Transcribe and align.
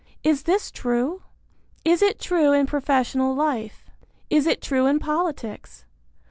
Is 0.23 0.41
this 0.41 0.71
true? 0.71 1.21
Is 1.85 2.01
it 2.01 2.17
true 2.19 2.53
in 2.53 2.65
professional 2.65 3.35
life? 3.35 3.85
Is 4.31 4.47
it 4.47 4.59
true 4.59 4.87
in 4.87 4.97
politics? 4.97 5.85